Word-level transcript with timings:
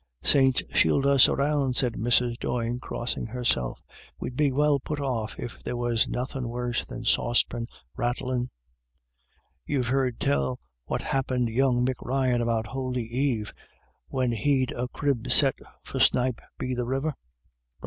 "Saints 0.23 0.63
shield 0.75 1.05
us 1.05 1.29
around," 1.29 1.75
said 1.75 1.93
Mrs. 1.93 2.39
Doyne, 2.39 2.79
crossing 2.79 3.27
herself, 3.27 3.83
"we'd 4.19 4.35
be 4.35 4.51
well 4.51 4.79
off 4.99 5.35
if 5.37 5.61
there 5.63 5.77
was 5.77 6.07
nothin' 6.07 6.49
worse 6.49 6.83
than 6.83 7.05
saucepans 7.05 7.67
rattlin'. 7.95 8.47
You've 9.63 9.89
heard 9.89 10.19
tell 10.19 10.59
what 10.85 11.03
happint 11.03 11.49
young 11.49 11.85
Mick 11.85 12.01
Ryan 12.01 12.41
about 12.41 12.65
Holy 12.65 13.03
Eve, 13.05 13.53
when 14.07 14.31
he'd 14.31 14.71
a 14.71 14.87
crib 14.87 15.31
set 15.31 15.59
for 15.83 15.99
snipe 15.99 16.41
be 16.57 16.73
the 16.73 16.87
river? 16.87 16.99
BETWEEN 17.09 17.11
TWO 17.11 17.11
LAD 17.11 17.11
Y 17.11 17.67
DA 17.67 17.67
VS. 17.67 17.77